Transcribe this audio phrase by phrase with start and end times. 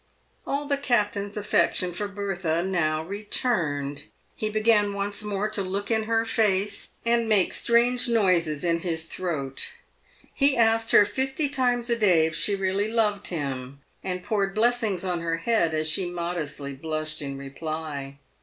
[0.47, 4.05] All the captain's affection for Bertha now returned.
[4.35, 9.05] He began once more to look in her face, and make strange noises in his
[9.05, 9.73] throat.
[10.33, 15.03] He asked her fifty times a day if she really loved him, and poured blessings
[15.05, 18.17] on her head as she modestly blushed in reply.